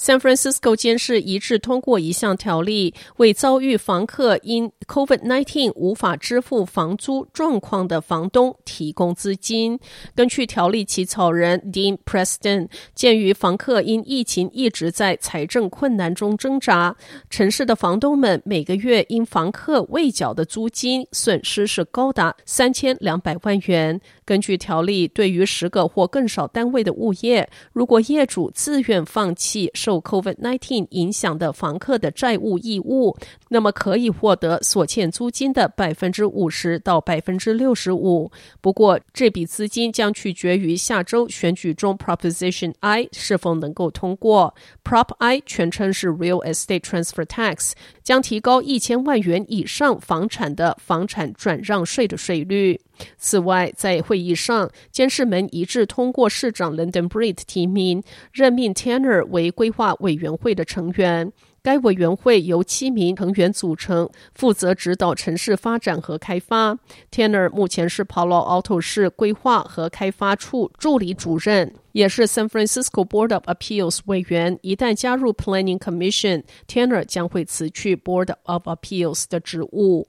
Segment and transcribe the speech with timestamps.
[0.00, 9.78] San Francisco 监事一致通过一项条例，为遭遇房客因 COVID-19 无法支付房租状况的房东提供资金。
[10.14, 16.96] 根据条例起草人 Dean Preston，鉴于房客因疫情一直在财政困难中挣扎，
[17.28, 24.00] 城市的房东们每个月因房客未缴的租金损失是高达三千两百万元。
[24.24, 33.16] 根据条例，对于十个或更少单位的物业，如果业主自愿放弃受 COVID-19 影响的房客的债务义务，
[33.48, 38.30] 那么可以获得所欠租金的百分之五十到百分之六十五。
[38.60, 44.54] 不过，这笔资金将取决于下周选举中 Proposition I 是否能够通过。
[44.84, 47.72] Prop I 全称是 Real Estate Transfer Tax，
[48.04, 52.80] 将提高一千万元以上房产的房产转让税的税率。
[53.16, 61.32] 此外，在会议上，监事们一致通过市长 London Breed 提名，任命 Tanner 为规划委员会的成员。
[61.62, 66.78] 该委员会由七名成员组成，负责指导城市发展和开发。
[67.10, 74.58] Tanner 目前是 Palo Alto 市规划和开发处助理主任，也是 San Francisco Board of Appeals 委员。
[74.62, 80.06] 一旦加入 Planning Commission，Tanner 将会辞去 Board of Appeals 的职务。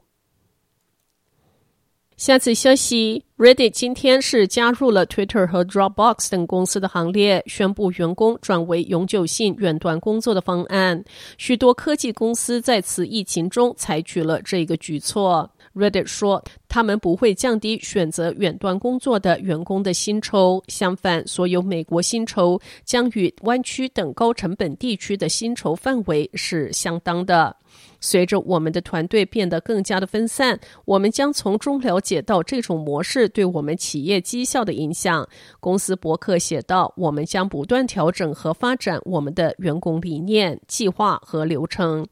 [2.22, 11.04] 下次消息，Reddit 今天是加入了 Twitter 和 Dropbox 等公司的行列，宣布员工转为永久性远端工作的方案。
[11.40, 15.50] 许多科技公司在此疫情中采取了这个举措。
[15.74, 27.56] Reddit 说，他们不会降低选择远端工作的员工的薪酬，相反，所有美国薪酬将与湾区等高成本地区的薪酬范围是相当的。
[28.02, 35.26] 随着我们的团队变得更加的分散，我们将从中了解到这种模式对我们企业绩效的影响。
[35.60, 42.06] 公司博客写道：“我们将不断调整和发展我们的员工理念、计划和流程。”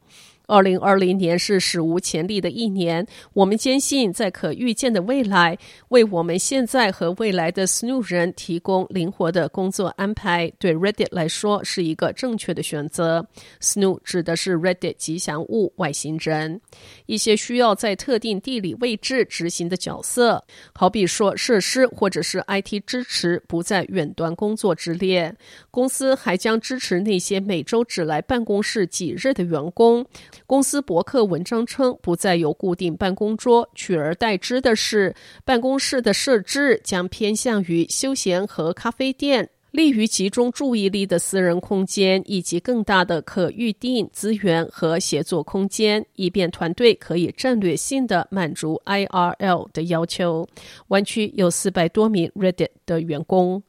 [0.50, 5.56] 二零二零年是史无前例的一年，我们坚信在可预见的未来，
[5.90, 13.24] 为我们现在和未来的 Snoo 人提供灵活的工作安排，对 Reddit 来说是一个正确的选择。
[13.62, 16.60] Snoo 指的是 Reddit 吉祥物外星人，
[17.06, 20.44] 一些需要在特定地理位置执行的角色，
[20.74, 25.32] 好比说设施或者是 IT 支持，不在远端工作之列。
[25.70, 30.04] 公司还将支持那些每周只来办公室几日的员工。
[30.50, 35.16] 公司博客文章称，不再有固定办公桌，取而代之的是，
[35.46, 50.48] 办公室的设置将偏向于休闲和咖啡店，利于集中注意力的私人空间，以及更大的可预定资源和协作空间，以便团队可以战略性的满足 IRL 的要求。
[50.88, 53.62] 湾区有四百多名 Reddit 的员工。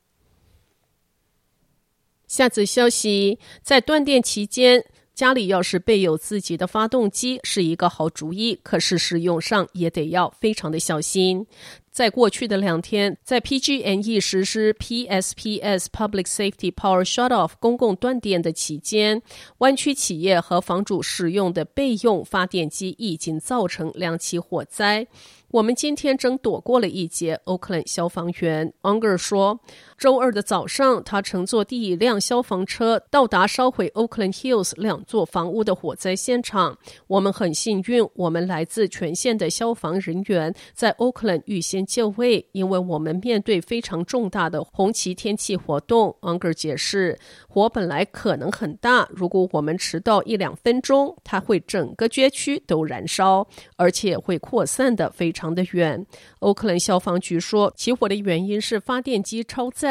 [2.26, 4.82] 下则消息，在断电期间。
[5.20, 11.46] 家里要是备有自己的发动机是一个好主意，可是使用上也得要非常的小心。
[11.90, 19.20] 在过去的两天，在 PG&E 实施 PSPS Public Safety Power Shutoff 公共断电的期间，
[19.58, 25.06] 湾区企业和房主使用的备用发电机已经造成两起火灾。
[25.50, 29.58] 我们今天正躲过了一劫，Oakland 消防员 Unger 说，
[30.00, 36.78] 周二的早上，他乘坐第一辆消防车到达烧毁 Oakland Hills 两座房屋的火灾现场。
[37.06, 46.16] 我们很幸运，我们来自全县的消防人员在 Oakland 预先就位，因为我们面对非常重大的红旗天气活动。
[46.22, 55.40] Unger 解释，火本来可能很大，如果我们迟到一两分钟，它会整个街区都燃烧，而且会扩散的非常。
[55.40, 56.06] 长得远。
[56.40, 59.89] 欧克兰消防局说，起火的原因是发电机超载，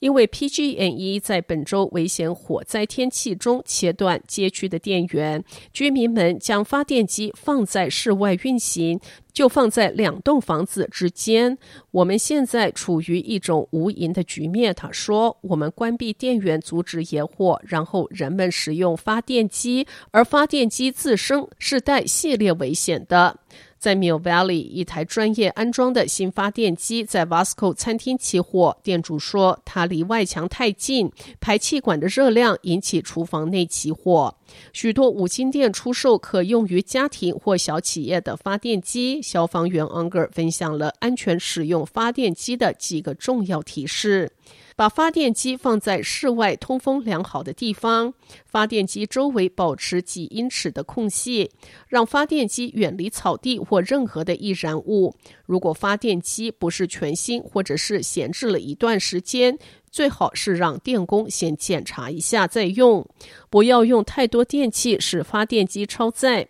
[0.00, 5.42] 因为 PG&E 在本周危险火灾天气中切断街区的电源，
[5.72, 9.00] 居民们将发电机放在室外运行，
[9.32, 11.56] 就放在两栋房子之间。
[11.90, 14.74] 我们现在处于一种无垠的局面。
[14.74, 23.38] 他说，我们关闭电源阻止野火，然后人们使用发电机，而发电机自身是带系列危险的。
[23.78, 28.76] 在 Mill Valley，一台专业安装的新发电机在 Vasco 餐厅起火。
[28.82, 31.10] 店主说，它离外墙太近，
[31.40, 34.34] 排气管的热量引起厨房内起火。
[34.72, 39.22] 许多五金店出售可用于家庭或小企业的发电机。
[39.22, 44.30] 消防员 Unger 分享了安全使用发电机的几个重要提示。
[44.78, 48.14] 把发电机放在室外通风良好的地方，
[48.46, 51.50] 发电机周围保持几英尺的空隙，
[51.88, 55.16] 让发电机远离草地或任何的易燃物。
[55.46, 59.58] 如果发电机不是全新或者是闲置了一段时间，
[59.90, 63.04] 最好是让电工先检查一下再用。
[63.50, 66.46] 不要用太多电器使发电机超载。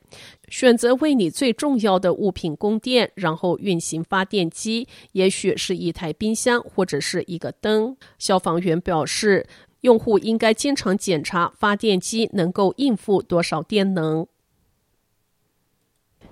[0.50, 7.96] 选择为你最重要的物品供电，然后运行发电机，也许是一台冰箱或者是一个灯。
[8.18, 9.46] 消防员表示，
[9.82, 14.26] 用户应该经常检查发电机能够应付多少电能。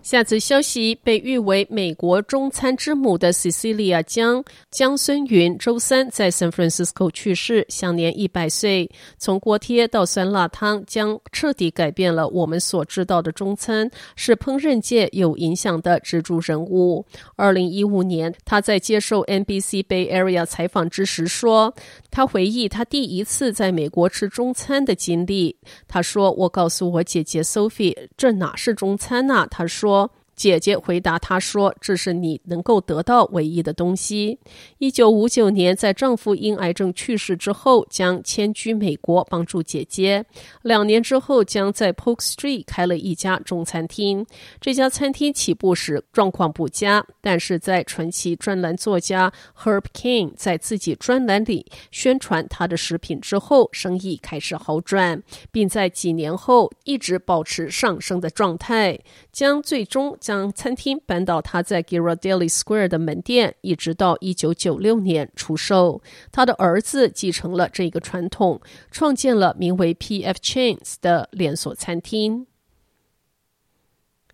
[0.06, 8.88] 下次消息，被誉为美国中餐之母的 Cecilia 江江孙云周三在 San Francisco 去世，享年一百岁。
[9.18, 17.04] 从锅贴到酸辣汤，江彻底改变了我们所知道的中餐，是烹饪界有影响的支柱人物。
[17.34, 21.74] 二零一五年，他在接受 NBC Bay Area 采访之时说，
[22.12, 25.56] 他回忆他第一次在美国吃中餐的经历。
[25.88, 29.95] 他说：“我告诉我姐姐 Sophie，这哪是中餐啊？”他说。
[29.96, 34.38] 说姐姐回答他说：“这是你能够得到唯一的东西。”
[34.76, 40.22] 一九五九年，在丈夫因癌症去世之后，将迁居美国帮助姐姐。
[40.60, 44.26] 两年之后，将在 Polk Street 开了一家中餐厅。
[44.60, 59.00] 这家餐厅起步时状况不佳，但是在传奇专栏作家 Herb King 在自己专栏里宣传他的食品之后，生意开始好转，并在几年后一直保持上升的状态。
[59.32, 60.14] 将最终。
[60.26, 66.02] 将餐厅搬到他在 Girardelli Square 的门店，一直到一九九六年出售。
[66.32, 70.38] 他的儿子继承了这个传统，创建了名为 P.F.
[70.42, 72.48] Chains 的连锁餐厅。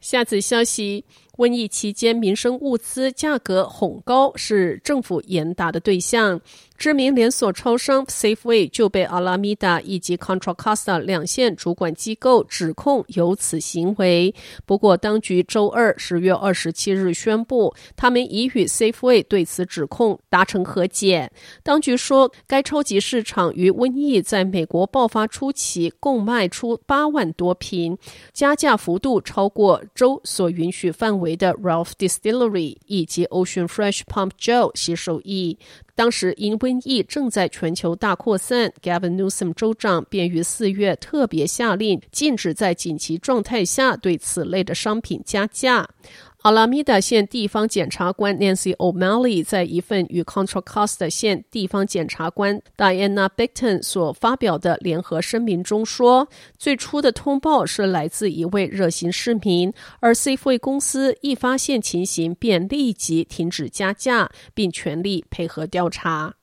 [0.01, 1.05] 下次消息。
[1.39, 6.39] 瘟疫期间，民生物资价格哄高是政府严打的对象。
[6.83, 14.35] 知名连锁超商 Safeway 就被 Alameda 以及 Contra Costa 两县主管机构指控有此行为。
[14.67, 21.31] 不过，当局周二十月二十七日宣布，他们已与 Safeway 对此指控达成和解。
[21.63, 27.97] 当局说，该超级市场于瘟疫在美国爆发初期共卖出八万多瓶，
[28.33, 31.37] 加价幅度超过州所允许范围。
[31.37, 35.59] 的 Ralph Distillery 以及 Ocean Fresh Pump Joe 携手役。
[35.95, 45.89] 当时因瘟疫正在全球大扩散，Gavin Newsom 州长便于四月特别下令，禁止在紧急状态下对此类的商品加价。
[46.43, 56.29] 阿拉米达县地方检察官 Nancy O'Malley 在一份与 Contra Costa 县地方检察官 Diana Bickton 所发表的联合声明中说，
[56.59, 66.35] 最初的通报是来自一位热心市民，而 Safeway 公司一发现情形便立即停止加价，并全力配合调查。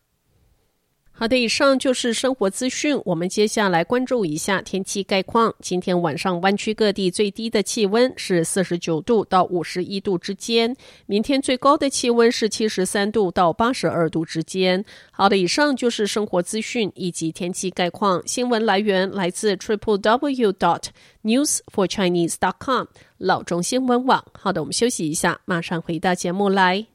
[1.20, 2.98] 好的，以上就是生活资讯。
[3.04, 5.54] 我们接下来关注一下天气概况。
[5.60, 10.74] 今天晚上湾区各地最低的气温是四十九度到五十一度之间，
[11.08, 14.86] 明天最高的气温是七十三度到八十二度之间。
[15.12, 18.26] 好的，以上就是生活资讯以及天气概况。
[18.26, 20.86] 新闻来源来自 triple w dot
[21.26, 22.86] news for chinese dot com
[23.18, 24.24] 老中新闻网。
[24.32, 26.88] 好的，我们休息一下，马上回到节目来。